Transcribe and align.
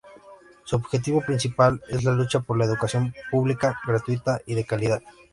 Su 0.63 0.77
objetivo 0.77 1.21
principal 1.21 1.79
es 1.87 2.03
la 2.03 2.13
lucha 2.13 2.39
por 2.39 2.55
una 2.55 2.65
educación 2.65 3.13
pública, 3.29 3.79
gratuita 3.85 4.41
y 4.47 4.55
de 4.55 4.65
calidad. 4.65 5.03